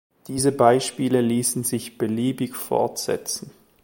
Diese 0.27 0.51
Beispiele 0.51 1.21
ließen 1.21 1.63
sich 1.63 1.99
beliebig 1.99 2.55
fortsetzen. 2.55 3.51